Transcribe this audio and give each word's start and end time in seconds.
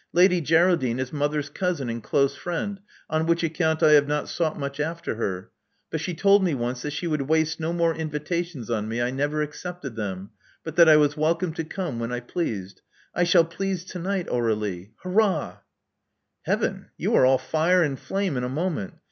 Lady 0.13 0.41
Geraldine 0.41 0.97
is 0.99 1.13
mother's 1.13 1.49
cousin 1.49 1.87
and 1.87 2.01
close 2.01 2.35
friend, 2.35 2.79
on 3.07 3.27
which 3.27 3.43
account 3.43 3.83
I 3.83 3.91
have 3.91 4.07
not 4.07 4.27
sought 4.29 4.57
much 4.59 4.79
after 4.79 5.13
her. 5.13 5.51
But 5.91 5.99
she 6.01 6.15
told 6.15 6.43
me 6.43 6.55
once 6.55 6.81
that 6.81 6.89
she 6.89 7.05
would 7.05 7.21
waste 7.29 7.59
no 7.59 7.71
more 7.71 7.93
invitations 7.93 8.71
on 8.71 8.87
me— 8.87 8.99
I 9.03 9.11
never 9.11 9.43
accepted 9.43 9.95
them— 9.95 10.31
but 10.63 10.75
that 10.77 10.89
I 10.89 10.95
was 10.95 11.15
wel 11.15 11.35
come 11.35 11.53
to 11.53 11.63
come 11.63 11.99
when 11.99 12.11
I 12.11 12.19
pleased. 12.19 12.81
I 13.13 13.23
shall 13.25 13.45
please 13.45 13.83
to 13.85 13.99
night, 13.99 14.25
Aur^lie. 14.25 14.89
Hurrah!" 15.03 15.59
Heaven! 16.45 16.87
you 16.97 17.13
are 17.13 17.23
all 17.23 17.37
fire 17.37 17.83
and 17.83 17.99
flame 17.99 18.37
in 18.37 18.43
a 18.43 18.49
moment. 18.49 18.95